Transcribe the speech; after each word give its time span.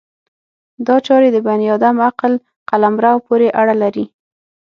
دا 0.87 0.95
چارې 1.07 1.27
د 1.33 1.37
بني 1.47 1.67
ادم 1.75 1.95
عقل 2.07 2.33
قلمرو 2.69 3.13
پورې 3.25 3.47
اړه 3.61 3.75
لري. 3.83 4.05